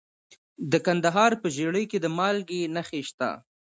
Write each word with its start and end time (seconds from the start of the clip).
د 0.71 0.73
کندهار 0.85 1.31
په 1.41 1.47
ژیړۍ 1.55 1.85
کې 1.91 1.97
د 2.01 2.07
مالګې 2.17 2.61
نښې 2.75 3.01
شته. 3.09 3.29